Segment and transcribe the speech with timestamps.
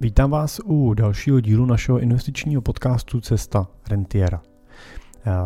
[0.00, 4.42] Vítám vás u dalšího dílu našeho investičního podcastu Cesta Rentiera.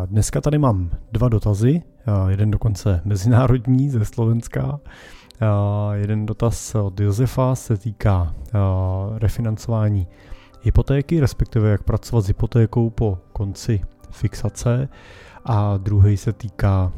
[0.05, 1.81] Dneska tady mám dva dotazy,
[2.27, 4.79] jeden dokonce mezinárodní ze Slovenska.
[5.93, 8.35] Jeden dotaz od Josefa se týká
[9.17, 10.07] refinancování
[10.61, 13.81] hypotéky, respektive jak pracovat s hypotékou po konci
[14.11, 14.89] fixace
[15.45, 16.91] a druhý se týká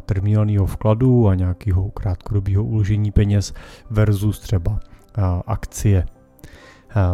[0.00, 3.54] terminálního vkladu a nějakého krátkodobého uložení peněz
[3.90, 4.80] versus třeba
[5.46, 6.06] akcie.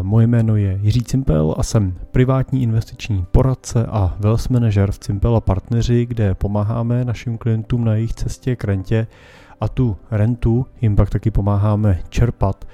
[0.02, 5.37] Moje jméno je Jiří Cimpel a jsem privátní investiční poradce a wealth manager v Cimpel
[5.37, 9.06] a partneři, kde pomáháme našim klientům na jejich cestě k rentě
[9.60, 12.64] a tu rentu jim pak taky pomáháme čerpat,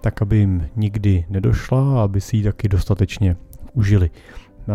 [0.00, 3.36] tak aby jim nikdy nedošla a aby si ji taky dostatečně
[3.72, 4.10] užili.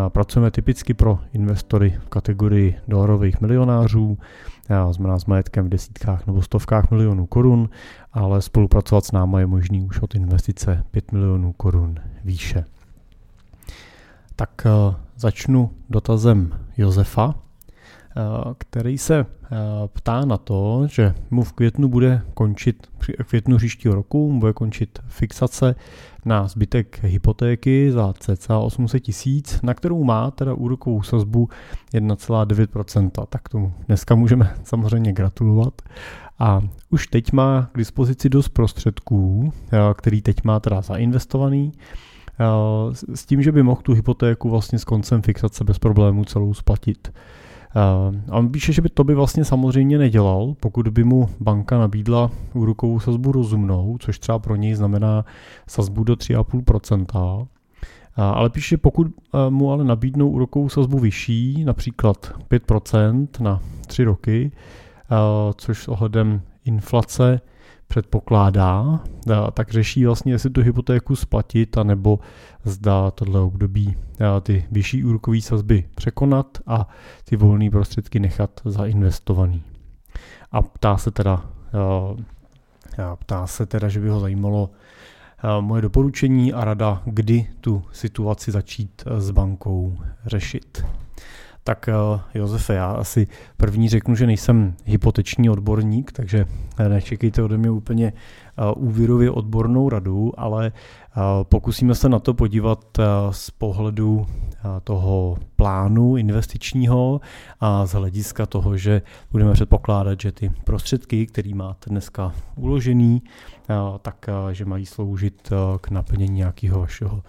[0.10, 4.18] Pracujeme typicky pro investory v kategorii dolarových milionářů,
[4.92, 7.70] znamená s majetkem v desítkách nebo stovkách milionů korun,
[8.14, 12.66] ale spolupracovat s náma je možný už od investice 5 milionů korun výše.
[14.36, 17.36] Tak eh, začnu dotazem Josefa.
[18.18, 23.58] Eh, který se eh, ptá na to, že mu v květnu bude končit, v květnu
[23.58, 25.76] příštího roku mu bude končit fixace
[26.26, 31.50] na zbytek hypotéky za cca 800 tisíc, na kterou má teda úrokovou sazbu
[31.94, 33.26] 1,9%.
[33.30, 35.82] Tak tomu dneska můžeme samozřejmě gratulovat.
[36.40, 41.72] A už teď má k dispozici dost prostředků, eh, který teď má teda zainvestovaný,
[43.14, 47.14] s tím, že by mohl tu hypotéku vlastně s koncem fixace bez problémů celou splatit.
[47.76, 52.32] A on píše, že by to by vlastně samozřejmě nedělal, pokud by mu banka nabídla
[52.54, 55.26] úrokovou sazbu rozumnou, což třeba pro něj znamená
[55.68, 57.48] sazbu do 3,5%.
[58.16, 59.08] Ale píše, že pokud
[59.50, 64.52] mu ale nabídnou úrokovou sazbu vyšší, například 5% na 3 roky,
[65.56, 67.42] což s ohledem inflace
[67.92, 69.00] předpokládá,
[69.54, 72.20] tak řeší vlastně, jestli tu hypotéku splatit, anebo
[72.64, 73.96] zda tohle období
[74.42, 76.88] ty vyšší úrokové sazby překonat a
[77.24, 79.64] ty volné prostředky nechat zainvestovaný.
[80.52, 81.46] A ptá se teda,
[83.20, 84.70] ptá se teda, že by ho zajímalo
[85.60, 90.86] moje doporučení a rada, kdy tu situaci začít s bankou řešit.
[91.64, 91.94] Tak eh,
[92.34, 93.28] Josefe, já asi
[93.58, 96.46] první řeknu, že nejsem hypoteční odborník, takže
[96.78, 100.72] eh, nečekejte ode mě úplně eh, úvěrově odbornou radu, ale
[101.44, 102.98] pokusíme se na to podívat
[103.32, 104.28] z pohledu
[104.84, 107.22] toho plánu investičního
[107.60, 109.02] a z hlediska toho, že
[109.32, 113.22] budeme předpokládat, že ty prostředky, které máte dneska uložený,
[114.02, 115.50] tak že mají sloužit
[115.82, 117.24] k naplnění nějakého vašeho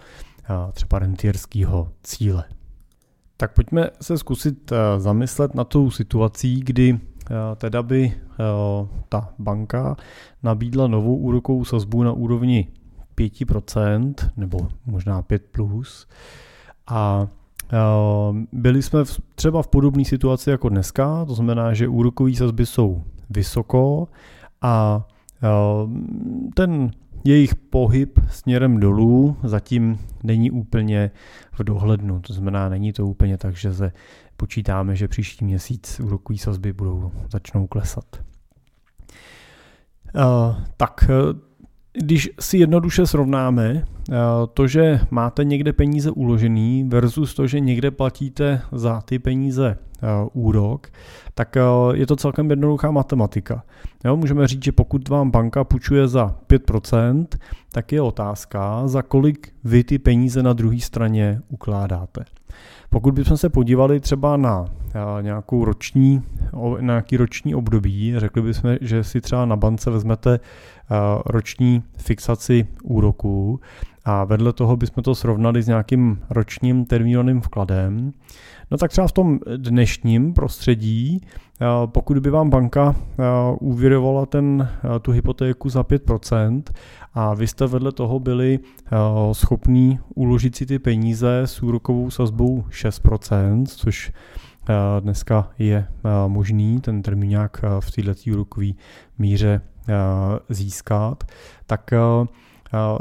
[0.73, 2.43] třeba rentierského cíle.
[3.43, 8.43] Tak pojďme se zkusit eh, zamyslet na tou situací, kdy eh, teda by eh,
[9.09, 9.95] ta banka
[10.43, 12.67] nabídla novou úrokovou sazbu na úrovni
[13.17, 15.39] 5% nebo možná 5+.
[15.51, 16.07] Plus.
[16.87, 17.27] A
[18.51, 18.99] byli jsme
[19.35, 24.07] třeba v podobné situaci jako dneska, to znamená, že úrokové sazby jsou vysoko
[24.61, 25.05] a
[26.53, 26.91] ten
[27.23, 31.11] jejich pohyb směrem dolů zatím není úplně
[31.51, 32.19] v dohlednu.
[32.19, 33.91] To znamená, není to úplně tak, že se
[34.37, 38.05] počítáme, že příští měsíc úrokové sazby budou začnou klesat.
[40.15, 41.09] Uh, tak
[41.93, 43.85] když si jednoduše srovnáme
[44.53, 49.77] to, že máte někde peníze uložený versus to, že někde platíte za ty peníze
[50.33, 50.87] úrok,
[51.33, 51.57] tak
[51.93, 53.63] je to celkem jednoduchá matematika.
[54.05, 57.25] Jo, můžeme říct, že pokud vám banka půjčuje za 5%,
[57.71, 62.25] tak je otázka, za kolik vy ty peníze na druhé straně ukládáte.
[62.89, 64.65] Pokud bychom se podívali třeba na
[65.21, 66.21] nějakou roční,
[66.79, 70.39] na nějaký roční období, řekli bychom, že si třeba na bance vezmete
[71.25, 73.59] roční fixaci úroků
[74.05, 78.13] a vedle toho bychom to srovnali s nějakým ročním termínovaným vkladem,
[78.71, 81.21] no tak třeba v tom dnešním prostředí,
[81.85, 82.95] pokud by vám banka
[83.59, 84.69] úvěrovala ten,
[85.01, 86.63] tu hypotéku za 5%
[87.13, 88.59] a vy jste vedle toho byli
[89.31, 94.11] schopní uložit si ty peníze s úrokovou sazbou 6%, což
[94.99, 95.87] dneska je
[96.27, 98.67] možný ten termíňák v této úrokové
[99.17, 99.61] míře
[100.49, 101.23] získat,
[101.65, 101.91] tak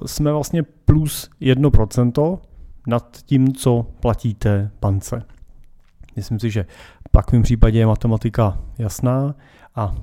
[0.06, 2.38] jsme vlastně plus 1%
[2.86, 5.22] nad tím, co platíte bance.
[6.16, 6.66] Myslím si, že
[7.08, 9.34] v takovém případě je matematika jasná
[9.74, 9.94] a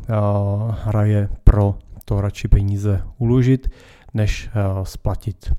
[0.84, 1.76] hraje pro
[2.06, 3.68] to radši peníze uložit,
[4.14, 4.50] než
[4.84, 5.54] splatit.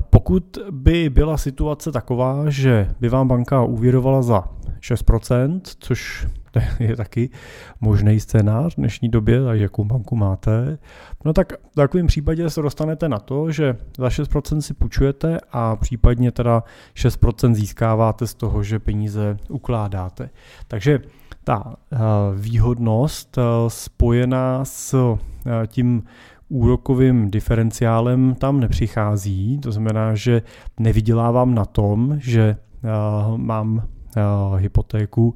[0.00, 4.44] Pokud by byla situace taková, že by vám banka úvěrovala za
[4.80, 6.26] 6%, což
[6.80, 7.30] je taky
[7.80, 10.78] možný scénář v dnešní době, a jakou banku máte,
[11.24, 15.76] no tak v takovém případě se dostanete na to, že za 6% si půjčujete a
[15.76, 16.62] případně teda
[16.96, 20.30] 6% získáváte z toho, že peníze ukládáte.
[20.68, 21.00] Takže
[21.44, 21.98] ta eh,
[22.34, 24.94] výhodnost eh, spojená s
[25.46, 26.02] eh, tím
[26.48, 30.42] úrokovým diferenciálem tam nepřichází, to znamená, že
[30.78, 32.56] nevydělávám na tom, že
[33.36, 33.88] mám
[34.56, 35.34] hypotéku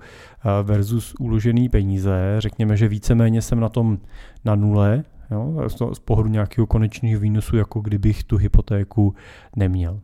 [0.62, 2.36] versus uložený peníze.
[2.38, 3.98] Řekněme, že víceméně jsem na tom
[4.44, 9.14] na nule, jo, z pohledu nějakého konečného výnosu, jako kdybych tu hypotéku
[9.56, 10.00] neměl.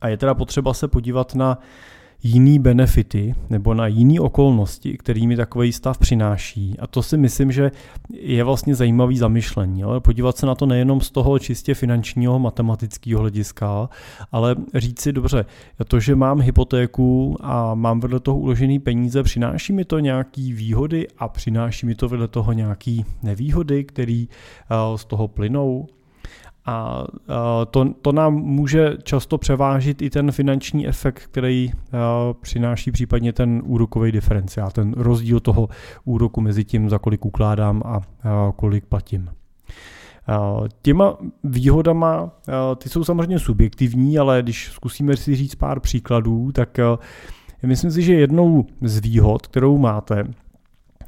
[0.00, 1.58] A je teda potřeba se podívat na
[2.22, 6.78] jiný benefity nebo na jiné okolnosti, kterými takový stav přináší.
[6.78, 7.70] A to si myslím, že
[8.12, 9.82] je vlastně zajímavý zamyšlení.
[9.82, 13.88] Ale podívat se na to nejenom z toho čistě finančního, matematického hlediska,
[14.32, 15.44] ale říct si, dobře,
[15.88, 21.08] to, že mám hypotéku a mám vedle toho uložený peníze, přináší mi to nějaký výhody
[21.18, 25.86] a přináší mi to vedle toho nějaký nevýhody, které eh, z toho plynou.
[26.68, 27.04] A
[27.70, 31.70] to, to nám může často převážit i ten finanční efekt, který
[32.40, 35.68] přináší případně ten úrokový diferenciál, ten rozdíl toho
[36.04, 38.00] úroku mezi tím, za kolik ukládám a
[38.56, 39.28] kolik platím.
[40.82, 42.30] Těma výhodama,
[42.76, 46.78] ty jsou samozřejmě subjektivní, ale když zkusíme si říct pár příkladů, tak
[47.66, 50.24] myslím si, že jednou z výhod, kterou máte,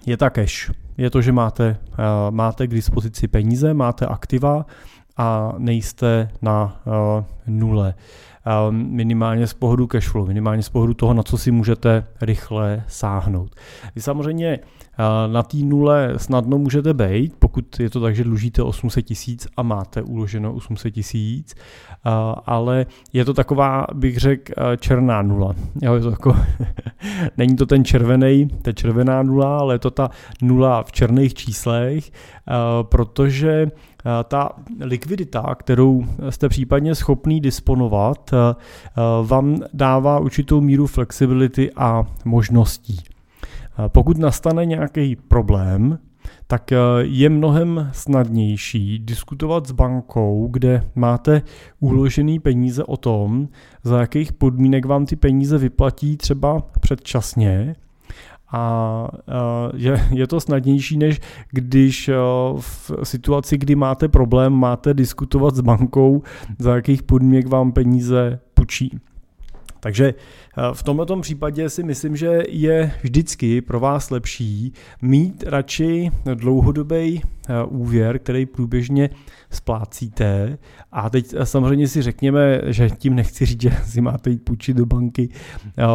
[0.07, 0.71] je ta cash.
[0.99, 1.77] Je to, že máte,
[2.31, 4.67] máte k dispozici peníze, máte aktiva,
[5.21, 7.95] a nejste na uh, nule.
[8.47, 13.55] Uh, minimálně z pohledu cashflow, minimálně z pohledu toho, na co si můžete rychle sáhnout.
[13.95, 18.63] Vy samozřejmě uh, na té nule snadno můžete být, pokud je to tak, že dlužíte
[18.63, 22.13] 800 tisíc a máte uloženo 800 tisíc, uh,
[22.47, 25.55] ale je to taková, bych řekl, černá nula.
[25.83, 26.37] Jo, je to jako,
[27.37, 30.11] není to ten červený, ta červená nula, ale je to ta
[30.43, 32.11] nula v černých číslech,
[32.83, 33.71] protože
[34.29, 34.51] ta
[34.81, 38.55] likvidita, kterou jste případně schopný disponovat, eh,
[39.23, 43.01] vám dává určitou míru flexibility a možností.
[43.05, 45.99] Eh, pokud nastane nějaký problém,
[46.47, 46.71] tak
[47.01, 51.43] je mnohem snadnější diskutovat s bankou, kde máte
[51.81, 53.49] uložený peníze o tom,
[53.85, 57.77] za jakých podmínek vám ty peníze vyplatí třeba předčasně,
[58.53, 59.09] a
[59.75, 61.21] je, je to snadnější, než
[61.51, 62.11] když
[62.59, 66.23] v situaci, kdy máte problém, máte diskutovat s bankou,
[66.59, 68.99] za jakých podmínek vám peníze půjčí.
[69.81, 70.15] Takže
[70.73, 77.23] v tomto případě si myslím, že je vždycky pro vás lepší mít radši dlouhodobý
[77.69, 79.11] úvěr, který průběžně
[79.51, 80.59] splácíte.
[80.93, 84.87] A teď samozřejmě si řekněme, že tím nechci říct, že si máte jít půjčit do
[84.87, 85.29] banky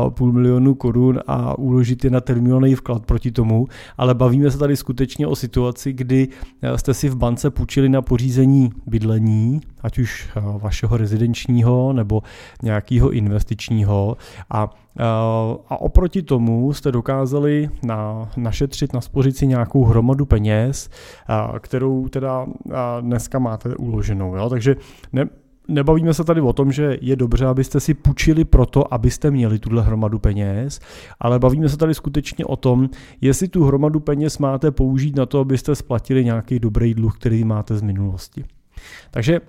[0.10, 3.68] půl milionu korun a uložit je na termínový vklad proti tomu,
[3.98, 6.28] ale bavíme se tady skutečně o situaci, kdy
[6.76, 10.30] jste si v bance půjčili na pořízení bydlení, ať už
[10.62, 12.22] vašeho rezidenčního nebo
[12.64, 14.18] nějakého investičního
[15.70, 20.90] a oproti tomu jste dokázali na, našetřit, naspořit si nějakou hromadu peněz,
[21.60, 22.46] kterou teda
[23.02, 24.36] dneska máte uloženou.
[24.36, 24.50] Jo?
[24.50, 24.76] Takže
[25.14, 25.26] ne,
[25.68, 29.82] nebavíme se tady o tom, že je dobře, abyste si půjčili proto, abyste měli tuhle
[29.84, 30.80] hromadu peněz,
[31.20, 32.90] ale bavíme se tady skutečně o tom,
[33.22, 37.78] jestli tu hromadu peněz máte použít na to, abyste splatili nějaký dobrý dluh, který máte
[37.78, 38.46] z minulosti.
[39.12, 39.42] Takže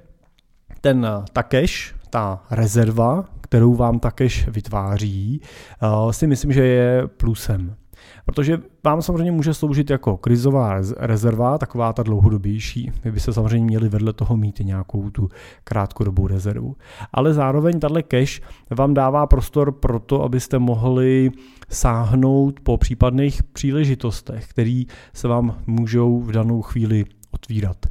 [0.80, 5.40] ten ta cash, ta rezerva, kterou vám ta cash vytváří,
[5.82, 7.76] eh, si myslím, že je plusem.
[8.24, 12.92] Protože vám samozřejmě může sloužit jako krizová rezerva, taková ta dlouhodobější.
[13.04, 15.28] Vy byste samozřejmě měli vedle toho mít nějakou tu
[15.64, 16.76] krátkodobou rezervu.
[17.12, 18.40] Ale zároveň tahle cash
[18.70, 21.30] vám dává prostor pro to, abyste mohli
[21.68, 24.82] sáhnout po případných příležitostech, které
[25.14, 27.04] se vám můžou v danou chvíli
[27.36, 27.86] otvírat.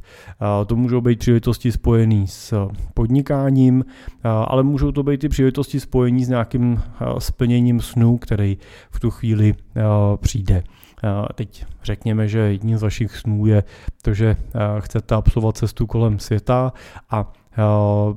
[0.66, 3.84] To můžou být příležitosti spojené s podnikáním,
[4.24, 6.82] ale můžou to být i příležitosti spojené s nějakým
[7.18, 8.58] splněním snů, který
[8.90, 9.54] v tu chvíli
[10.16, 10.62] přijde.
[11.34, 13.64] Teď řekněme, že jedním z vašich snů je
[14.02, 14.36] to, že
[14.80, 16.72] chcete absolvovat cestu kolem světa
[17.10, 17.32] a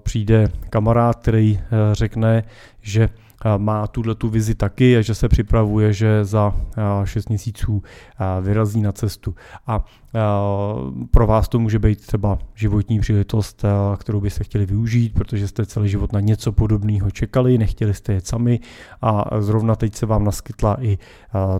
[0.04, 1.60] přijde kamarád, který
[1.92, 2.44] řekne,
[2.82, 3.10] že
[3.58, 6.56] má tuhle tu vizi taky a že se připravuje, že za
[7.04, 7.84] 6 měsíců
[8.42, 9.36] vyrazí na cestu.
[9.68, 9.86] A
[11.12, 13.66] pro vás to může být třeba životní příležitost,
[13.98, 18.28] kterou byste chtěli využít, protože jste celý život na něco podobného čekali, nechtěli jste jet
[18.28, 18.60] sami
[19.02, 20.98] a zrovna teď se vám naskytla i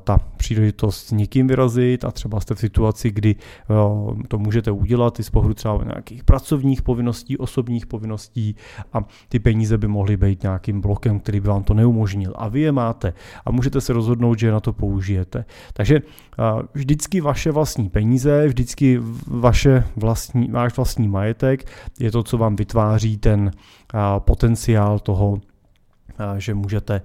[0.04, 3.36] ta příležitost s někým vyrazit a třeba jste v situaci, kdy
[4.28, 8.56] to můžete udělat i z pohledu třeba nějakých pracovních povinností, osobních povinností
[8.94, 12.62] a ty peníze by mohly být nějakým blokem, který by vám to neumožnil a vy
[12.62, 13.14] je máte
[13.46, 15.46] a můžete se rozhodnout, že je na to použijete.
[15.74, 16.02] Takže
[16.74, 23.18] vždycky vaše vlastní peníze, vždycky vaše vlastní, váš vlastní majetek je to, co vám vytváří
[23.18, 23.52] ten
[24.20, 25.42] potenciál toho,
[26.38, 27.02] že můžete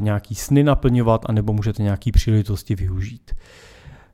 [0.00, 3.34] nějaký sny naplňovat, anebo můžete nějaký příležitosti využít.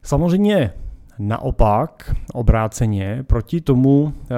[0.02, 0.72] Samozřejmě
[1.18, 4.34] Naopak, obráceně, proti tomu, eh,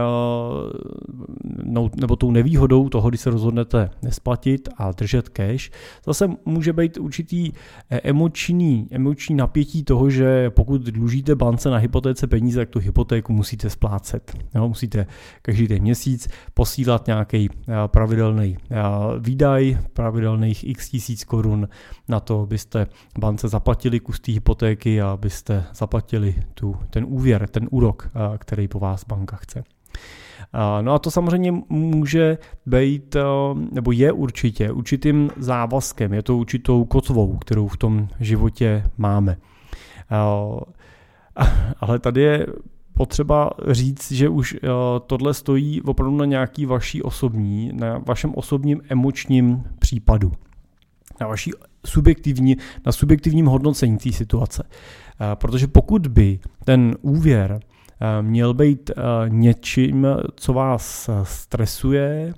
[1.65, 5.71] no, nebo tou nevýhodou toho, když se rozhodnete nesplatit a držet cash,
[6.07, 7.53] zase může být určitý
[7.91, 13.33] eh, emoční, emoční napětí toho, že pokud dlužíte bance na hypotéce peníze, tak tu hypotéku
[13.33, 14.33] musíte splácet.
[14.55, 15.07] Jo, musíte
[15.43, 18.57] každý den měsíc posílat nějaký eh, pravidelný
[19.19, 21.69] výdaj, pravidelných x tisíc korun
[22.09, 22.87] na to, abyste
[23.19, 28.69] bance zaplatili kus té hypotéky a abyste zaplatili tu tu, ten úvěr, ten úrok, který
[28.69, 29.65] po vás banka chce.
[30.81, 33.17] No a to samozřejmě může být,
[33.73, 39.37] nebo je určitě určitým závazkem, je to určitou kotvou, kterou v tom životě máme.
[41.81, 42.47] Ale tady je
[42.93, 44.57] potřeba říct, že už
[45.07, 50.33] tohle stojí opravdu na nějaký vaší osobní, na vašem osobním emočním případu.
[51.21, 51.51] Na vaší
[51.87, 52.57] subjektivní,
[52.87, 54.63] na subjektivním hodnocení té situace.
[55.21, 62.35] Eh, protože pokud by ten úvěr eh, měl být eh, něčím, co vás stresuje,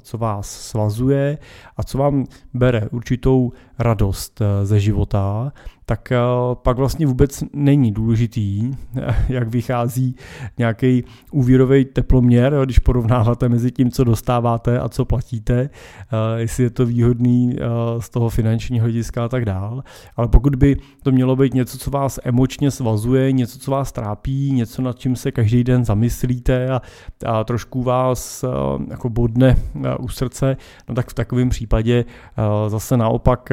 [0.00, 1.38] co vás svazuje
[1.76, 5.52] a co vám bere určitou radost ze života,
[5.86, 6.18] tak eh,
[6.54, 8.70] pak vlastně vůbec není důležitý,
[9.28, 10.16] jak vychází
[10.58, 15.70] nějaký úvěrový teploměr, když porovnáváte mezi tím, co dostáváte a co platíte, eh,
[16.36, 17.64] jestli je to výhodný eh,
[17.98, 19.82] z toho finančního hlediska a tak dál.
[20.16, 24.52] Ale pokud by to mělo být něco, co vás emočně svazuje, něco, co vás trápí,
[24.52, 26.82] něco, nad čím se každý den zamyslíte a,
[27.26, 28.44] a trošku vás
[28.90, 29.56] jako bodne
[29.98, 30.56] u srdce,
[30.88, 32.04] no tak v takovém případě
[32.68, 33.52] zase naopak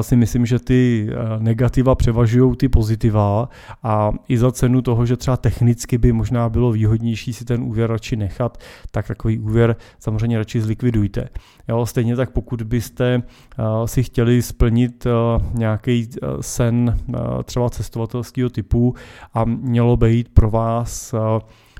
[0.00, 1.08] si myslím, že ty
[1.44, 3.48] negativa převažují ty pozitiva
[3.82, 7.90] a i za cenu toho, že třeba technicky by možná bylo výhodnější si ten úvěr
[7.90, 8.58] radši nechat,
[8.90, 11.28] tak takový úvěr samozřejmě radši zlikvidujte.
[11.68, 13.22] Jo, stejně tak pokud byste
[13.58, 16.98] uh, si chtěli splnit uh, nějaký uh, sen
[17.44, 18.94] třeba cestovatelského typu
[19.34, 21.14] a mělo být pro vás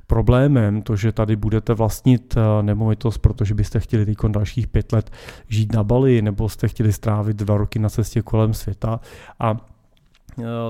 [0.07, 5.11] problémem to, že tady budete vlastnit nemovitost, protože byste chtěli teď dalších pět let
[5.49, 9.01] žít na Bali, nebo jste chtěli strávit dva roky na cestě kolem světa
[9.41, 9.57] a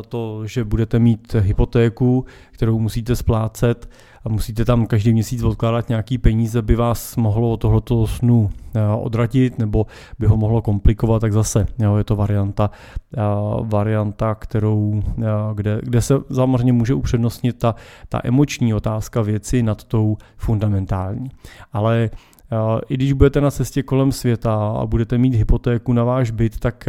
[0.09, 3.89] to, že budete mít hypotéku, kterou musíte splácet
[4.25, 8.51] a musíte tam každý měsíc odkládat nějaký peníze, by vás mohlo od tohoto snu
[9.01, 9.87] odratit nebo
[10.19, 12.71] by ho mohlo komplikovat, tak zase jo, je to varianta,
[13.63, 15.03] varianta kterou,
[15.55, 17.75] kde, kde se samozřejmě může upřednostnit ta,
[18.09, 21.31] ta emoční otázka věci nad tou fundamentální.
[21.73, 22.11] Ale
[22.89, 26.89] i když budete na cestě kolem světa a budete mít hypotéku na váš byt, tak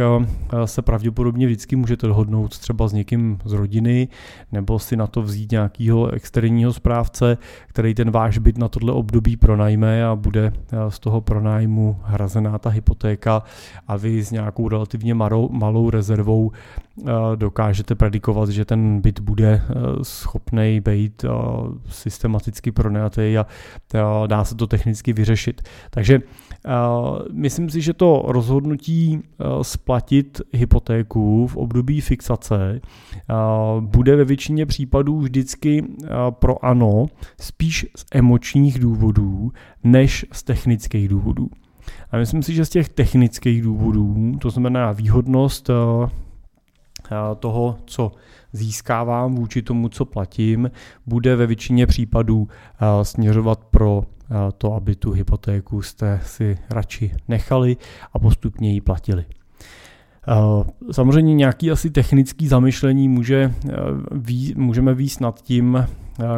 [0.64, 4.08] se pravděpodobně vždycky můžete dohodnout třeba s někým z rodiny
[4.52, 9.36] nebo si na to vzít nějakého externího správce, který ten váš byt na tohle období
[9.36, 10.52] pronajme a bude
[10.88, 13.42] z toho pronájmu hrazená ta hypotéka
[13.88, 16.52] a vy s nějakou relativně malou, malou rezervou
[17.34, 19.62] dokážete predikovat, že ten byt bude
[20.02, 21.24] schopný být
[21.88, 23.46] systematicky pronajatý a
[24.26, 25.62] dá se to technicky vyřešit.
[25.90, 26.20] Takže
[27.32, 29.20] myslím si, že to rozhodnutí
[29.62, 32.80] splatit hypotéku v období fixace
[33.80, 35.84] bude ve většině případů vždycky
[36.30, 37.06] pro ano
[37.40, 39.52] spíš z emočních důvodů
[39.84, 41.48] než z technických důvodů.
[42.10, 45.70] A myslím si, že z těch technických důvodů, to znamená výhodnost
[47.38, 48.12] toho, co
[48.52, 50.70] získávám vůči tomu, co platím,
[51.06, 52.48] bude ve většině případů
[53.02, 54.02] směřovat pro
[54.58, 57.76] to, aby tu hypotéku jste si radši nechali
[58.12, 59.24] a postupně ji platili.
[60.90, 63.52] Samozřejmě nějaký asi technický zamyšlení může,
[64.56, 65.86] můžeme výst nad tím,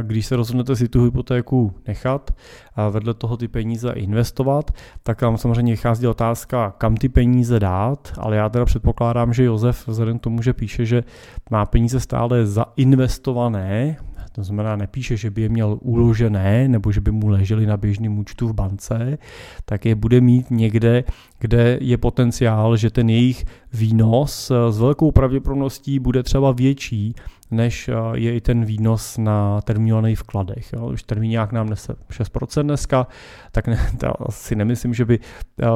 [0.02, 2.30] když se rozhodnete si tu hypotéku nechat
[2.74, 4.70] a vedle toho ty peníze investovat,
[5.02, 9.88] tak tam samozřejmě vychází otázka, kam ty peníze dát, ale já teda předpokládám, že Josef
[9.88, 11.04] vzhledem k tomu, že píše, že
[11.50, 13.96] má peníze stále zainvestované,
[14.32, 18.18] to znamená, nepíše, že by je měl uložené nebo že by mu ležely na běžném
[18.18, 19.18] účtu v bance,
[19.64, 21.04] tak je bude mít někde,
[21.38, 27.14] kde je potenciál, že ten jejich výnos s velkou pravděpodobností bude třeba větší
[27.50, 30.72] než je i ten výnos na termínovaných vkladech.
[30.72, 30.86] Jo.
[30.86, 33.06] Už termínák nám nese 6% dneska,
[33.52, 33.90] tak ne,
[34.26, 35.18] asi nemyslím, že by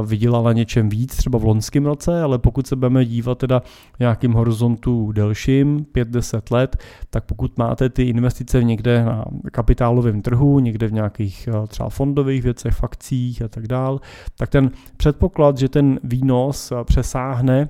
[0.06, 3.62] vydělala něčem víc třeba v loňském roce, ale pokud se budeme dívat teda
[4.00, 6.76] nějakým horizontu delším, 5-10 let,
[7.10, 12.74] tak pokud máte ty investice někde na kapitálovém trhu, někde v nějakých třeba fondových věcech,
[12.74, 14.00] fakcích a tak dál,
[14.36, 17.68] tak ten předpoklad, že ten výnos přesáhne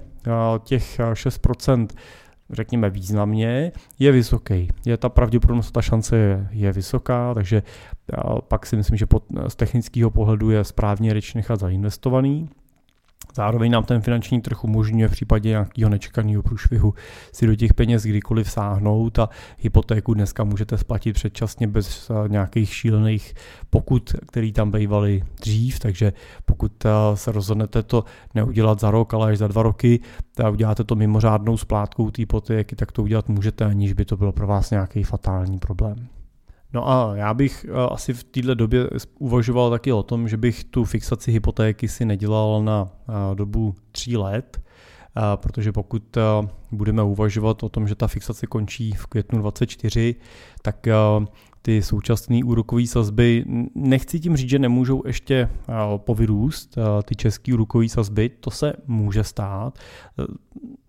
[0.64, 1.88] těch 6%
[2.50, 4.68] řekněme významně, je vysoký.
[4.84, 7.62] Je ta pravděpodobnost, ta šance je, je vysoká, takže
[8.48, 12.48] pak si myslím, že pod, z technického pohledu je správně ryč nechat zainvestovaný.
[13.34, 16.94] Zároveň nám ten finanční trh umožňuje v případě nějakého nečekaného průšvihu
[17.32, 22.74] si do těch peněz kdykoliv sáhnout a hypotéku dneska můžete splatit předčasně bez eh, nějakých
[22.74, 23.34] šílených
[23.70, 26.12] pokut, který tam bývaly dřív, takže
[26.44, 30.00] pokud eh, se rozhodnete to neudělat za rok, ale až za dva roky,
[30.44, 34.32] a uděláte to mimořádnou splátkou té hypotéky, tak to udělat můžete, aniž by to bylo
[34.32, 36.08] pro vás nějaký fatální problém.
[36.74, 38.88] No a já bych eh, asi v této době
[39.18, 44.16] uvažoval taky o tom, že bych tu fixaci hypotéky si nedělal na eh, dobu tří
[44.16, 44.62] let,
[45.16, 46.16] eh, protože pokud
[46.72, 50.14] budeme uvažovat o tom, že ta fixace končí v květnu 24,
[50.62, 50.86] tak
[51.62, 55.48] ty současné úrokové sazby, nechci tím říct, že nemůžou ještě
[55.96, 59.78] povyrůst ty české úrokové sazby, to se může stát.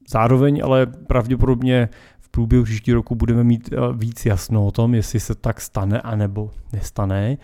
[0.09, 1.89] Zároveň ale pravděpodobně
[2.33, 6.51] průběhu příští roku budeme mít eh, víc jasno o tom, jestli se tak stane anebo
[6.73, 7.37] nestane,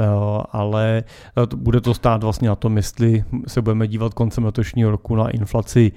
[0.00, 0.04] eh,
[0.52, 1.04] ale
[1.36, 5.30] eh, bude to stát vlastně na tom, jestli se budeme dívat koncem letošního roku na
[5.30, 5.92] inflaci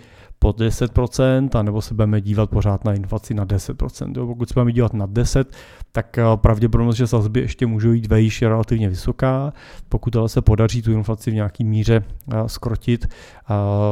[0.46, 4.18] pod 10%, anebo se budeme dívat pořád na inflaci na 10%.
[4.18, 5.56] Jo, pokud se budeme dívat na 10,
[5.92, 9.54] tak pravděpodobnost, že sazby ještě můžou jít vejš, je relativně vysoká.
[9.90, 12.04] Pokud ale se podaří tu inflaci v nějaký míře
[12.48, 13.08] skrotit,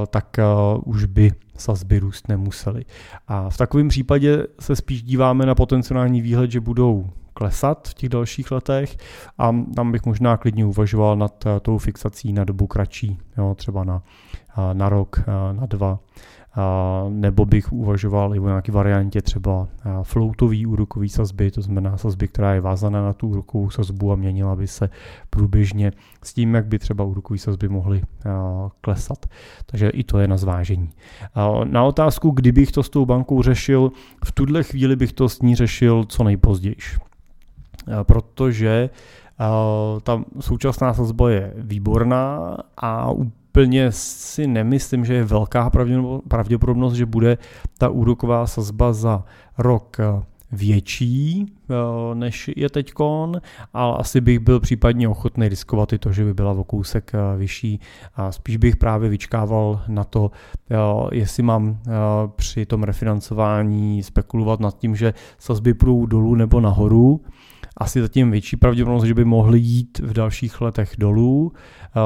[0.09, 0.39] tak
[0.85, 2.85] už by sazby růst nemusely.
[3.27, 8.09] A v takovém případě se spíš díváme na potenciální výhled, že budou klesat v těch
[8.09, 8.97] dalších letech
[9.37, 14.01] a tam bych možná klidně uvažoval nad tou fixací na dobu kratší, jo, třeba na,
[14.73, 15.99] na rok, na dva
[17.09, 19.67] nebo bych uvažoval i o nějaké variantě třeba
[20.03, 24.55] floatový úrokový sazby, to znamená sazby, která je vázaná na tu úrokovou sazbu a měnila
[24.55, 24.89] by se
[25.29, 25.91] průběžně
[26.23, 28.01] s tím, jak by třeba úrokové sazby mohly
[28.81, 29.25] klesat.
[29.65, 30.89] Takže i to je na zvážení.
[31.63, 33.91] Na otázku, kdybych to s tou bankou řešil,
[34.25, 36.75] v tuhle chvíli bych to s ní řešil co nejpozději.
[38.03, 38.89] Protože
[40.03, 43.09] ta současná sazba je výborná a
[43.53, 45.71] úplně si nemyslím, že je velká
[46.27, 47.37] pravděpodobnost, že bude
[47.77, 49.23] ta úroková sazba za
[49.57, 53.41] rok eh, větší eh, než je teďkon,
[53.73, 57.37] ale asi bych byl případně ochotný riskovat i to, že by byla o kousek eh,
[57.37, 57.79] vyšší.
[58.15, 60.31] A spíš bych právě vyčkával na to,
[61.11, 61.77] jestli mám
[62.35, 67.21] při tom refinancování spekulovat nad tím, že sazby půjdou dolů nebo nahoru,
[67.77, 71.99] asi zatím větší pravděpodobnost, že by mohly jít v dalších letech dolů, eh,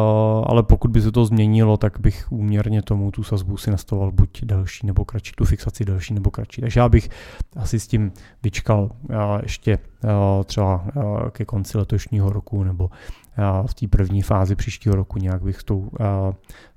[0.44, 4.42] ale pokud by se to změnilo, tak bych úměrně tomu tu sazbu si nastavoval buď
[4.44, 6.62] delší nebo kratší, tu fixaci delší nebo kratší.
[6.62, 7.10] Takže já bych
[7.56, 8.12] asi s tím
[8.44, 10.86] vyčkal eh, ještě eh, třeba
[11.32, 12.90] ke konci letošního roku nebo
[13.68, 15.90] v té první fázi příštího roku nějak bych s tou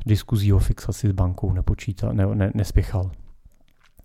[0.07, 3.11] diskuzí o fixaci s bankou nepočítal, ne, ne, nespěchal.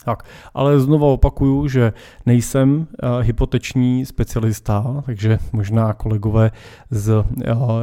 [0.04, 1.94] Tak, ale znovu opakuju, že
[2.26, 6.52] nejsem uh, hypoteční specialista, takže možná kolegové
[6.90, 7.24] z uh,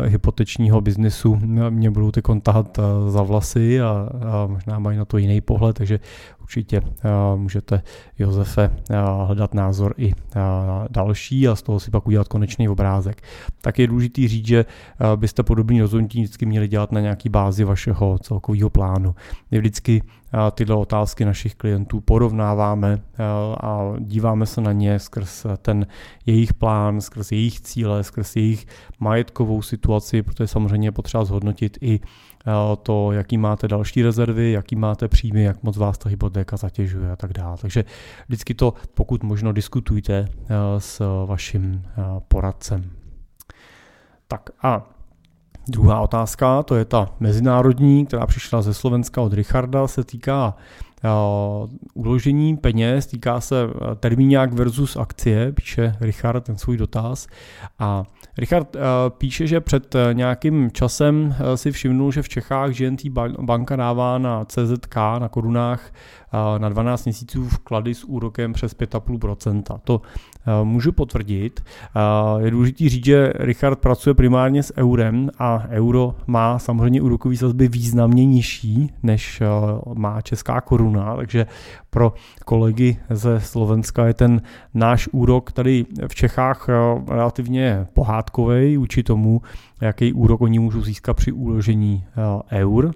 [0.04, 1.38] hypotečního biznesu
[1.70, 4.08] mě budou ty tahat uh, za vlasy a
[4.46, 6.00] možná mají na to jiný pohled, takže
[6.52, 6.90] určitě uh,
[7.40, 7.82] můžete
[8.18, 10.42] Josefe uh, hledat názor i uh,
[10.90, 13.22] další a z toho si pak udělat konečný obrázek.
[13.60, 14.64] Tak je důležité říct, že
[15.16, 19.14] byste podobný rozhodnutí vždycky měli dělat na nějaký bázi vašeho celkového plánu.
[19.50, 20.02] Je vždycky
[20.54, 22.98] tyhle otázky našich klientů porovnáváme
[23.60, 25.86] a díváme se na ně skrz ten
[26.26, 28.66] jejich plán, skrz jejich cíle, skrz jejich
[29.00, 32.00] majetkovou situaci, protože samozřejmě je potřeba zhodnotit i
[32.82, 37.16] to, jaký máte další rezervy, jaký máte příjmy, jak moc vás ta hypotéka zatěžuje a
[37.16, 37.56] tak dále.
[37.60, 37.84] Takže
[38.28, 40.28] vždycky to, pokud možno, diskutujte
[40.78, 41.82] s vaším
[42.28, 42.90] poradcem.
[44.28, 44.88] Tak a
[45.68, 50.54] Druhá otázka, to je ta mezinárodní, která přišla ze Slovenska od Richarda, se týká
[51.94, 57.26] uložení peněz, týká se uh, termíňák versus akcie, píše Richard ten svůj dotaz.
[57.78, 58.04] A
[58.38, 58.82] Richard uh,
[59.18, 63.06] píše, že před nějakým časem si všimnul, že v Čechách GNT
[63.40, 65.92] banka dává na CZK, na korunách,
[66.58, 69.78] na 12 měsíců vklady s úrokem přes 5,5%.
[69.84, 70.00] To
[70.64, 71.64] můžu potvrdit.
[72.38, 77.68] Je důležité říct, že Richard pracuje primárně s eurem a euro má samozřejmě úrokový sazby
[77.68, 79.42] významně nižší, než
[79.94, 81.46] má česká koruna koruna, takže
[81.90, 82.12] pro
[82.44, 84.42] kolegy ze Slovenska je ten
[84.74, 86.68] náš úrok tady v Čechách
[87.08, 89.42] relativně pohádkový vůči tomu,
[89.80, 92.04] jaký úrok oni můžou získat při uložení
[92.52, 92.92] eur.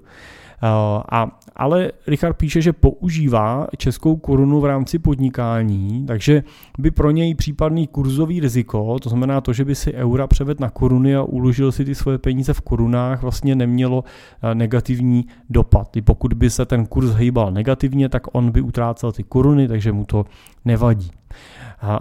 [0.63, 6.43] Eh, a, ale Richard píše, že používá českou korunu v rámci podnikání, takže
[6.79, 10.71] by pro něj případný kurzový riziko, to znamená to, že by si eura převedl na
[10.71, 14.05] koruny a uložil si ty svoje peníze v korunách, vlastně nemělo
[14.43, 15.97] eh, negativní dopad.
[15.97, 19.93] I pokud by se ten kurz hýbal negativně, tak on by utrácel ty koruny, takže
[19.93, 20.25] mu to
[20.65, 21.11] nevadí.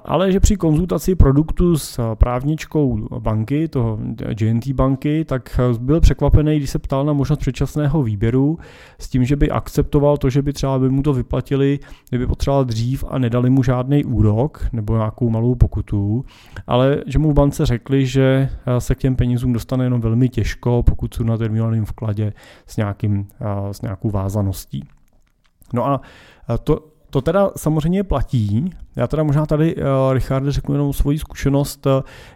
[0.06, 4.00] Ale že při konzultaci produktu s právničkou banky, toho
[4.42, 8.60] JNT banky, tak byl překvapený, když se ptal na možnost předčasného výběru
[9.00, 12.66] s tím, že by akceptoval to, že by třeba by mu to vyplatili, kdyby potřeboval
[12.66, 16.26] dřív a nedali mu žádný úrok nebo nějakou malou pokutu,
[16.68, 20.84] ale že mu v bance řekli, že se k těm penězům dostane jenom velmi těžko,
[20.84, 22.34] pokud jsou na terminálním vkladě
[22.68, 23.28] s, nějakým,
[23.72, 24.84] s nějakou vázaností.
[25.74, 26.02] No a
[26.64, 28.70] to, to teda samozřejmě platí.
[28.96, 29.82] Já teda možná tady, uh,
[30.14, 31.88] Richarde, řeknu jenom svoji zkušenost.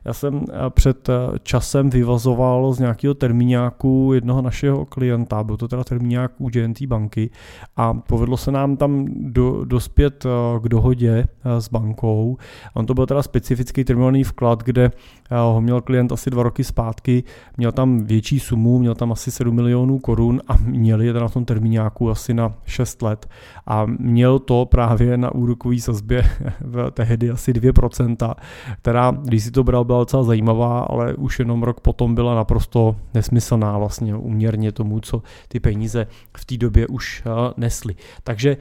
[0.05, 1.09] Já jsem uh, před
[1.43, 7.29] časem vyvazoval z nějakého termíňáku jednoho našeho klienta, byl to teda termíňák u GNT banky
[7.77, 10.25] a povedlo se nám tam do, dospět
[10.61, 11.27] k dohodě
[11.59, 12.37] s bankou.
[12.73, 14.91] On to byl teda specifický terminální vklad, kde
[15.31, 17.23] ho měl klient asi dva roky zpátky,
[17.57, 21.33] měl tam větší sumu, měl tam asi 7 milionů korun a měli je teda v
[21.33, 23.29] tom termíňáku asi na 6 let
[23.67, 26.23] a měl to právě na úrokové sazbě
[26.61, 28.35] v tehdy asi 2%,
[28.81, 32.95] která, když si to bral, byla docela zajímavá, ale už jenom rok potom byla naprosto
[33.13, 36.07] nesmyslná vlastně uměrně tomu, co ty peníze
[36.37, 37.95] v té době už eh, nesly.
[38.23, 38.57] Takže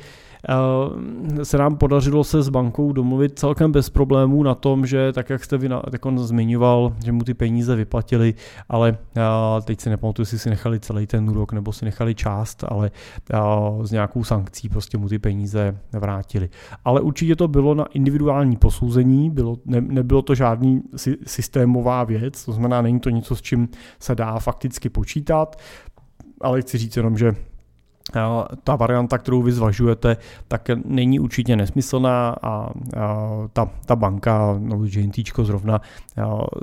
[1.42, 5.44] se nám podařilo se s bankou domluvit celkem bez problémů na tom, že tak, jak
[5.44, 5.68] jste vy
[6.02, 8.34] on zmiňoval, že mu ty peníze vyplatili,
[8.68, 9.22] ale eh,
[9.64, 12.90] teď si nepamatuju, jestli si nechali celý ten úrok nebo si nechali část, ale
[13.82, 16.48] s eh, nějakou sankcí prostě mu ty peníze vrátili.
[16.84, 20.82] Ale určitě to bylo na individuální posouzení, bylo, ne, nebylo to žádný
[21.26, 25.56] systémová věc, to znamená, není to něco, s čím se dá fakticky počítat,
[26.40, 27.34] ale chci říct jenom, že
[28.64, 30.16] ta varianta, kterou vy zvažujete,
[30.48, 32.70] tak není určitě nesmyslná a,
[33.52, 35.80] ta, ta banka, no JNT zrovna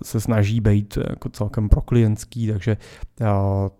[0.04, 2.78] se snaží být jako celkem pro klientský, takže,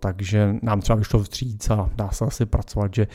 [0.00, 3.06] takže nám třeba vyšlo vstříc a dá se asi pracovat, že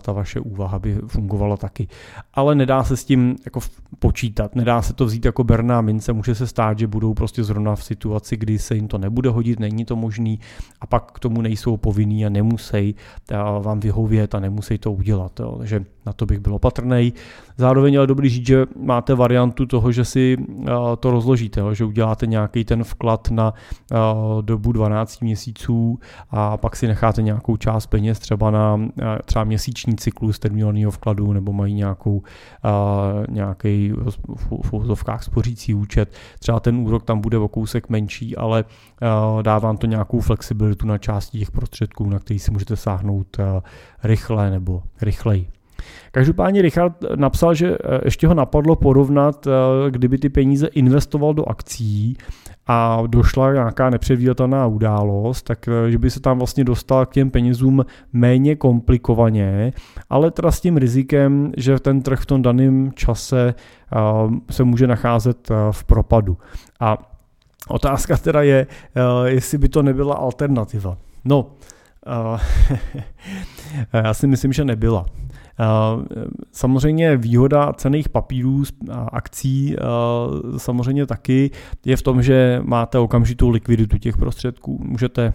[0.00, 1.88] ta vaše úvaha by fungovala taky.
[2.34, 3.60] Ale nedá se s tím jako
[3.98, 7.76] počítat, nedá se to vzít jako berná mince, může se stát, že budou prostě zrovna
[7.76, 10.40] v situaci, kdy se jim to nebude hodit, není to možný
[10.80, 12.94] a pak k tomu nejsou povinní a nemusí
[13.60, 15.40] vám vyhovět a nemusí to udělat.
[15.40, 15.58] Jo.
[15.58, 17.12] Takže na to bych byl opatrný.
[17.56, 20.36] Zároveň ale dobrý říct, že máte variantu toho, že si
[21.00, 23.54] to rozložíte, že uděláte nějaký ten vklad na
[24.40, 25.98] dobu 12 měsíců
[26.30, 28.80] a pak si necháte nějakou část peněz třeba na
[29.24, 32.22] třeba měsíční cyklus terminálního vkladu nebo mají nějakou,
[33.28, 33.92] nějaký
[34.62, 36.12] v úzovkách spořící účet.
[36.38, 38.64] Třeba ten úrok tam bude o kousek menší, ale
[39.42, 43.36] dávám to nějakou flexibilitu na části těch prostředků, na který si můžete sáhnout
[44.04, 45.48] rychle nebo rychleji.
[46.12, 49.50] Každopádně Richard napsal, že eh, ještě ho napadlo porovnat, eh,
[49.90, 52.16] kdyby ty peníze investoval do akcí
[52.66, 57.30] a došla nějaká nepředvídatelná událost, tak eh, že by se tam vlastně dostal k těm
[57.30, 59.72] penězům méně komplikovaně,
[60.10, 63.54] ale teda s tím rizikem, že ten trh v tom daném čase
[64.50, 66.36] se může nacházet v propadu.
[66.80, 66.98] A
[67.68, 68.66] otázka teda je,
[69.24, 70.96] jestli by to nebyla alternativa.
[71.24, 71.46] No,
[73.92, 75.06] já si myslím, že nebyla.
[76.52, 79.76] Samozřejmě výhoda cených papírů a akcí
[80.56, 81.50] samozřejmě taky
[81.84, 84.78] je v tom, že máte okamžitou likviditu těch prostředků.
[84.84, 85.32] Můžete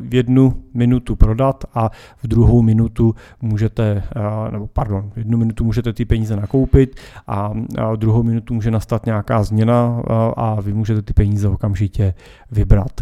[0.00, 4.02] v jednu minutu prodat a v druhou minutu můžete,
[4.50, 7.52] nebo pardon, v jednu minutu můžete ty peníze nakoupit a
[7.92, 10.02] v druhou minutu může nastat nějaká změna
[10.36, 12.14] a vy můžete ty peníze okamžitě
[12.50, 13.00] vybrat.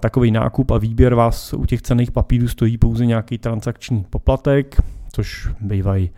[0.00, 4.76] Takový nákup a výběr vás u těch cených papírů stojí pouze nějaký transakční poplatek,
[5.16, 6.10] což bývají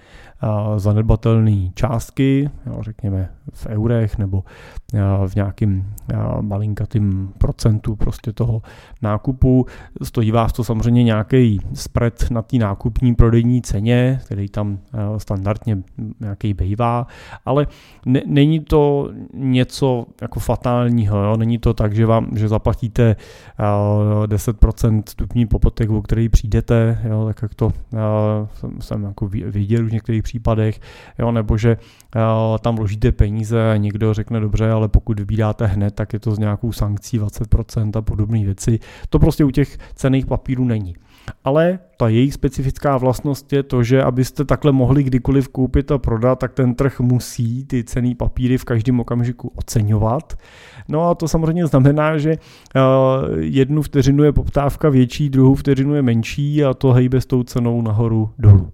[0.77, 4.45] zanedbatelné částky, řekněme v eurech nebo
[5.27, 5.95] v nějakým
[6.41, 8.63] malinkatým procentu prostě toho
[9.03, 9.67] nákupu.
[10.03, 14.79] Stojí vás to samozřejmě nějaký spread na té nákupní prodejní ceně, který tam
[15.19, 15.83] standardně
[16.21, 17.07] nějaký bývá,
[17.45, 17.67] ale
[18.07, 21.37] ne, není to něco jako fatálního, jo?
[21.37, 23.17] není to tak, že vám, že zaplatíte
[23.59, 27.25] 10% stupní popotek, o který přijdete, jo?
[27.27, 27.73] tak jak to
[28.55, 30.81] jsem, jsem jako viděl už některých případech,
[31.19, 35.95] jo, nebo že uh, tam vložíte peníze a někdo řekne dobře, ale pokud vybíráte hned,
[35.95, 38.79] tak je to s nějakou sankcí 20% a podobné věci.
[39.09, 40.95] To prostě u těch cených papírů není.
[41.45, 46.39] Ale ta jejich specifická vlastnost je to, že abyste takhle mohli kdykoliv koupit a prodat,
[46.39, 50.39] tak ten trh musí ty cený papíry v každém okamžiku oceňovat.
[50.89, 52.81] No a to samozřejmě znamená, že eh,
[53.39, 57.83] jednu vteřinu je poptávka větší, druhou vteřinu je menší a to hejbe s tou cenou
[57.83, 58.73] nahoru dolů.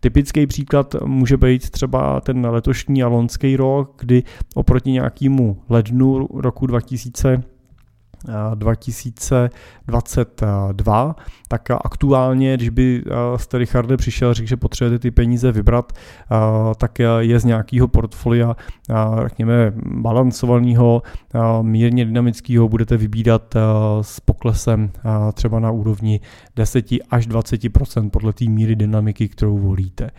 [0.00, 4.22] Typický příklad může být třeba ten letošní a lonský rok, kdy
[4.54, 7.42] oproti nějakému lednu roku 2000
[8.54, 11.16] 2022,
[11.48, 13.04] tak aktuálně, když by
[13.36, 15.92] jste Richarde přišel a řekl, že potřebujete ty peníze vybrat,
[16.76, 18.56] tak je z nějakého portfolia,
[19.22, 21.02] řekněme, balancovaného,
[21.62, 23.54] mírně dynamického, budete vybírat
[24.00, 24.90] s poklesem
[25.34, 26.20] třeba na úrovni
[26.56, 30.10] 10 až 20% podle té míry dynamiky, kterou volíte.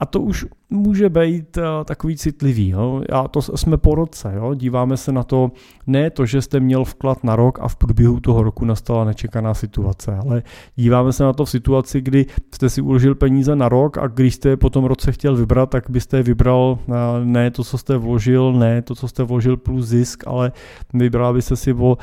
[0.00, 2.68] A to už může být uh, takový citlivý.
[2.68, 3.02] Jo?
[3.12, 4.32] A to jsme po roce.
[4.36, 4.54] Jo?
[4.54, 5.50] Díváme se na to,
[5.86, 9.54] ne to, že jste měl vklad na rok a v průběhu toho roku nastala nečekaná
[9.54, 10.42] situace, ale
[10.76, 14.34] díváme se na to v situaci, kdy jste si uložil peníze na rok a když
[14.34, 17.78] jste je po tom roce chtěl vybrat, tak byste je vybral uh, ne to, co
[17.78, 20.52] jste vložil, ne to, co jste vložil plus zisk, ale
[20.94, 21.96] vybral byste si o uh,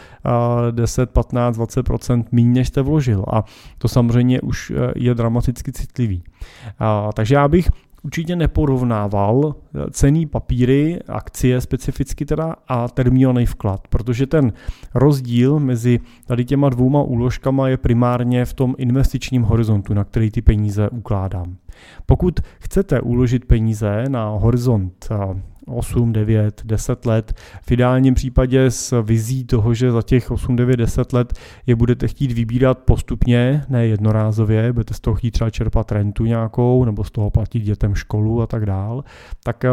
[0.71, 1.85] 10, 15, 20
[2.31, 3.25] méně, než jste vložil.
[3.33, 3.43] A
[3.77, 6.23] to samozřejmě už je dramaticky citlivý.
[6.81, 7.69] Uh, takže já bych
[8.05, 14.53] určitě neporovnával eh, cený papíry, akcie specificky teda a termínovaný vklad, protože ten
[14.93, 20.41] rozdíl mezi tady těma dvouma úložkama je primárně v tom investičním horizontu, na který ty
[20.41, 21.55] peníze ukládám.
[22.05, 27.33] Pokud chcete uložit peníze na horizont eh, 8, 9, 10 let.
[27.61, 31.33] V ideálním případě s vizí toho, že za těch 8, 9, 10 let
[31.65, 36.85] je budete chtít vybírat postupně, ne jednorázově, budete z toho chtít třeba čerpat rentu nějakou,
[36.85, 39.03] nebo z toho platit dětem školu a tak dál,
[39.43, 39.69] tak eh,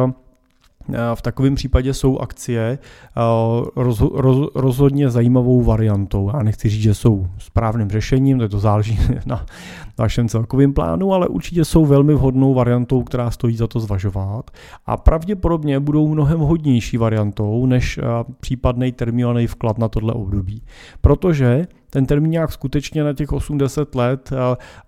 [1.15, 3.21] v takovém případě jsou akcie eh,
[3.77, 6.31] roz, roz, rozhodně zajímavou variantou.
[6.35, 9.47] Já nechci říct, že jsou správným řešením, to, to záleží na
[9.99, 14.51] vašem celkovém plánu, ale určitě jsou velmi vhodnou variantou, která stojí za to zvažovat
[14.87, 18.03] a pravděpodobně budou mnohem hodnější variantou než eh,
[18.41, 20.63] případný termínovaný vklad na tohle období.
[21.01, 24.31] Protože ten termín nějak skutečně na těch 80 let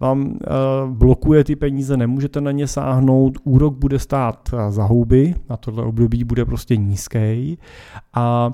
[0.00, 0.38] vám
[0.86, 6.24] blokuje ty peníze, nemůžete na ně sáhnout, úrok bude stát za houby, na tohle období
[6.24, 7.58] bude prostě nízký
[8.14, 8.52] a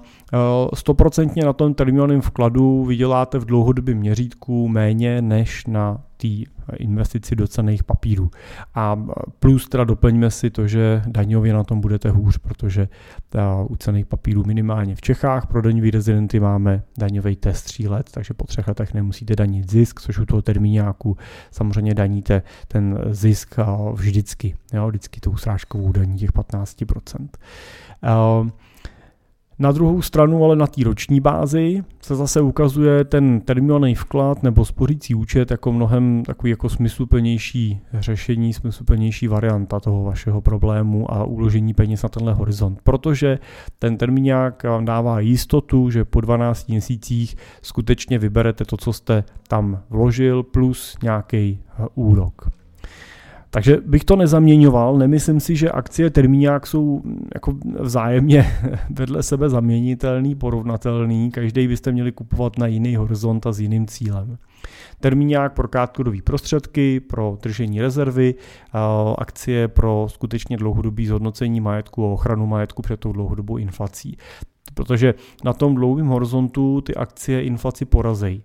[0.75, 7.49] stoprocentně na tom termínovaném vkladu vyděláte v dlouhodobém měřítku méně než na té investici do
[7.49, 8.31] cených papírů.
[8.75, 9.05] A
[9.39, 12.89] plus teda doplňme si to, že daňově na tom budete hůř, protože
[13.69, 18.35] u cených papírů minimálně v Čechách pro daňový rezidenty máme daňový test 3 let, takže
[18.35, 21.17] po třech letech nemusíte danit zisk, což u toho termíňáku
[21.51, 23.55] samozřejmě daníte ten zisk
[23.93, 27.29] vždycky, jo, vždycky tou srážkovou daní těch 15%.
[29.61, 34.65] Na druhou stranu, ale na té roční bázi, se zase ukazuje ten termínovaný vklad nebo
[34.65, 41.75] spořící účet jako mnohem takový jako smysluplnější řešení, smysluplnější varianta toho vašeho problému a uložení
[41.75, 42.81] peněz na tenhle horizont.
[42.83, 43.39] Protože
[43.79, 49.83] ten termíňák vám dává jistotu, že po 12 měsících skutečně vyberete to, co jste tam
[49.91, 51.61] vložil, plus nějaký
[51.95, 52.60] úrok.
[53.51, 57.03] Takže bych to nezaměňoval, nemyslím si, že akcie termíňák jsou
[57.35, 58.47] jako vzájemně
[58.91, 64.39] vedle sebe zaměnitelný, porovnatelný, každý byste měli kupovat na jiný horizont a s jiným cílem.
[65.01, 68.35] Termíňák pro krátkodobý prostředky, pro držení rezervy,
[69.19, 74.17] akcie pro skutečně dlouhodobý zhodnocení majetku a ochranu majetku před tou dlouhodobou inflací.
[74.75, 78.43] Protože na tom dlouhém horizontu ty akcie inflaci porazejí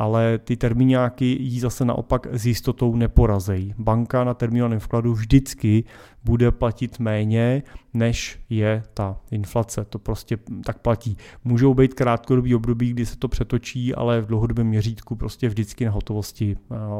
[0.00, 3.74] ale ty termíňáky jí zase naopak s jistotou neporazejí.
[3.78, 5.84] Banka na termínovaném vkladu vždycky
[6.24, 7.62] bude platit méně,
[7.94, 9.84] než je ta inflace.
[9.84, 11.16] To prostě tak platí.
[11.44, 15.90] Můžou být krátkodobý období, kdy se to přetočí, ale v dlouhodobém měřítku prostě vždycky na
[15.90, 16.56] hotovosti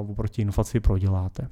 [0.09, 1.49] oproti inflaci proděláte.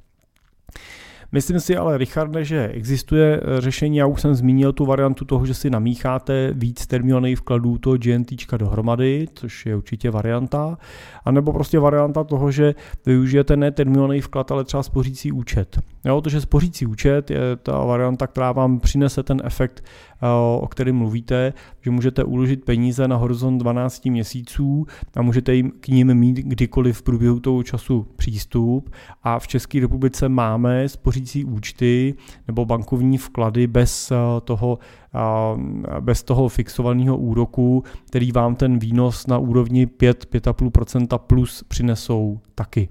[1.31, 5.45] Myslím si ale, Richarde, že existuje eh, řešení, já už jsem zmínil tu variantu toho,
[5.45, 10.77] že si namícháte víc termínovaných vkladů toho GNT dohromady, což je určitě varianta,
[11.25, 15.79] anebo prostě varianta toho, že využijete ne termínovaný vklad, ale třeba spořící účet.
[16.05, 20.27] Jo, to, že spořící účet je ta varianta, která vám přinese ten efekt, eh,
[20.59, 24.85] o kterém mluvíte, že můžete uložit peníze na horizont 12 měsíců
[25.15, 28.89] a můžete jim k ním mít kdykoliv v průběhu toho času přístup.
[29.23, 32.15] A v České republice máme spořící účty
[32.47, 34.79] nebo bankovní vklady bez eh, toho,
[35.15, 42.89] eh, bez toho fixovaného úroku, který vám ten výnos na úrovni 5-5,5% plus přinesou taky.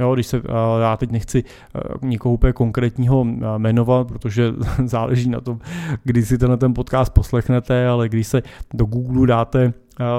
[0.00, 0.42] Jo, když se,
[0.80, 1.44] já teď nechci
[2.02, 3.24] někoho úplně konkrétního
[3.58, 4.52] jmenovat, protože
[4.84, 5.58] záleží na tom,
[6.04, 8.42] kdy si tenhle ten podcast poslechnete, ale když se
[8.74, 9.72] do Google dáte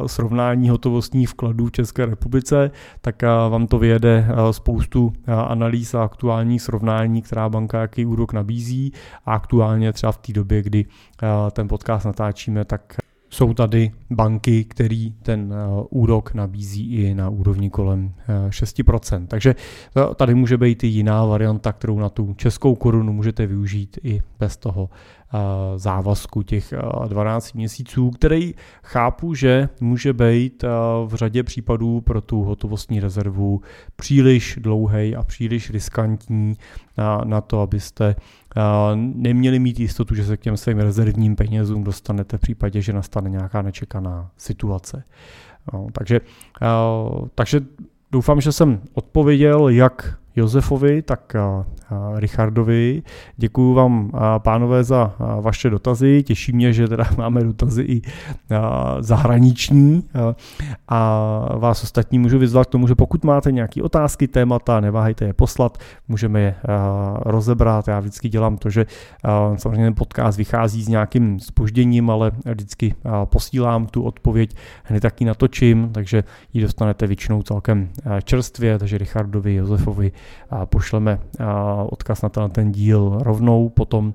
[0.06, 5.14] srovnání hotovostních vkladů v České republice, tak vám to vyjede spoustu
[5.48, 8.94] analýz a aktuálních srovnání, která banka jaký úrok nabízí.
[9.26, 10.86] A aktuálně třeba v té době, kdy
[11.52, 12.96] ten podcast natáčíme, tak
[13.34, 15.54] jsou tady banky, který ten
[15.90, 18.14] úrok nabízí i na úrovni kolem
[18.50, 19.28] 6%.
[19.28, 19.56] Takže
[20.16, 24.58] tady může být i jiná varianta, kterou na tu českou korunu můžete využít i bez
[24.58, 24.90] toho
[25.76, 26.74] závazku těch
[27.08, 30.64] 12 měsíců, který chápu, že může být
[31.06, 33.62] v řadě případů pro tu hotovostní rezervu
[33.96, 36.58] příliš dlouhý a příliš riskantní
[36.98, 38.16] na, na to, abyste
[38.96, 43.30] neměli mít jistotu, že se k těm svým rezervním penězům dostanete v případě, že nastane
[43.30, 45.04] nějaká nečekaná situace.
[45.74, 46.22] No, takže,
[47.36, 47.62] takže
[48.12, 51.36] doufám, že jsem odpověděl jak Josefovi, tak
[52.16, 53.04] Richardovi.
[53.38, 56.24] Děkuji vám, pánové, za vaše dotazy.
[56.24, 58.02] Těší mě, že teda máme dotazy i
[59.00, 60.04] zahraniční
[60.88, 65.34] a vás ostatní můžu vyzvat k tomu, že pokud máte nějaké otázky, témata, neváhejte je
[65.34, 66.56] poslat, můžeme je
[67.20, 67.88] rozebrat.
[67.88, 68.86] Já vždycky dělám to, že
[69.56, 75.90] samozřejmě ten podcast vychází s nějakým spožděním, ale vždycky posílám tu odpověď, hned taky natočím,
[75.92, 77.90] takže ji dostanete většinou celkem
[78.24, 80.12] čerstvě, takže Richardovi, Josefovi
[80.66, 81.20] pošleme
[81.86, 84.14] odkaz na ten díl rovnou potom,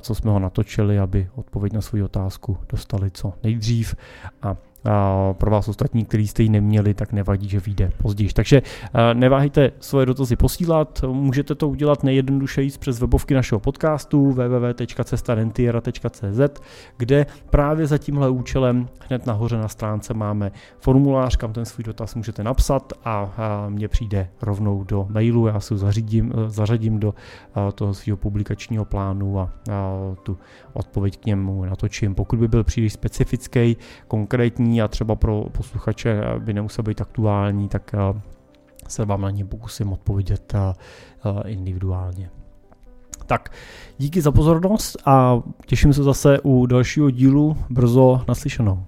[0.00, 3.94] co jsme ho natočili, aby odpověď na svou otázku dostali co nejdřív.
[4.42, 4.56] A
[5.32, 8.30] pro vás ostatní, kteří jste ji neměli, tak nevadí, že vyjde později.
[8.32, 8.62] Takže
[9.14, 16.60] neváhejte svoje dotazy posílat, můžete to udělat nejjednodušeji přes webovky našeho podcastu www.cestarentiera.cz,
[16.96, 22.14] kde právě za tímhle účelem hned nahoře na stránce máme formulář, kam ten svůj dotaz
[22.14, 23.34] můžete napsat a
[23.68, 27.14] mně přijde rovnou do mailu, já si ho zařídím, zařadím do
[27.74, 29.50] toho svého publikačního plánu a
[30.22, 30.38] tu
[30.72, 32.14] odpověď k němu natočím.
[32.14, 33.76] Pokud by byl příliš specifický,
[34.08, 38.20] konkrétní, a třeba pro posluchače by nemusel být aktuální, tak eh,
[38.88, 40.74] se vám na ně pokusím odpovědět eh,
[41.24, 42.30] eh, individuálně.
[43.26, 43.52] Tak,
[43.98, 48.87] díky za pozornost a těším se zase u dalšího dílu brzo naslyšenou.